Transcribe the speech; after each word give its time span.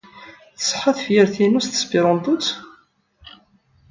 Tṣeḥḥa 0.57 0.91
tefyirt-inu 0.97 1.59
s 1.65 1.67
tesperantot? 1.67 2.47